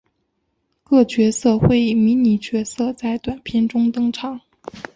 [0.83, 4.41] 各角色会以迷你角色在短篇中登场。